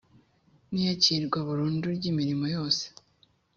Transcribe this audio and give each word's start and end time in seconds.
n 0.73 0.75
iyakirwa 0.79 1.37
burundu 1.47 1.85
ry 1.97 2.03
imirimo 2.11 2.45
yose 2.55 2.83